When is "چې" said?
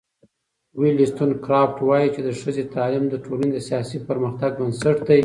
2.15-2.21